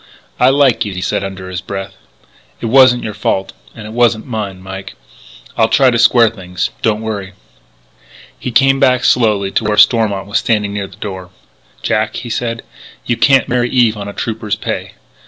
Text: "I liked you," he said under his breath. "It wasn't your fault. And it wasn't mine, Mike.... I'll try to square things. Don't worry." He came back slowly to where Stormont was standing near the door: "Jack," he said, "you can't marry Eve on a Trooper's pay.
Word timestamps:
"I 0.39 0.49
liked 0.49 0.83
you," 0.83 0.93
he 0.95 1.01
said 1.01 1.23
under 1.23 1.47
his 1.47 1.61
breath. 1.61 1.93
"It 2.59 2.65
wasn't 2.65 3.03
your 3.03 3.13
fault. 3.13 3.53
And 3.75 3.85
it 3.85 3.93
wasn't 3.93 4.25
mine, 4.25 4.59
Mike.... 4.59 4.95
I'll 5.55 5.67
try 5.69 5.91
to 5.91 5.99
square 5.99 6.31
things. 6.31 6.71
Don't 6.81 7.03
worry." 7.03 7.33
He 8.39 8.49
came 8.51 8.79
back 8.79 9.03
slowly 9.03 9.51
to 9.51 9.63
where 9.63 9.77
Stormont 9.77 10.25
was 10.25 10.39
standing 10.39 10.73
near 10.73 10.87
the 10.87 10.95
door: 10.97 11.29
"Jack," 11.83 12.15
he 12.15 12.31
said, 12.31 12.63
"you 13.05 13.15
can't 13.15 13.47
marry 13.47 13.69
Eve 13.69 13.95
on 13.95 14.07
a 14.07 14.13
Trooper's 14.13 14.55
pay. 14.55 14.93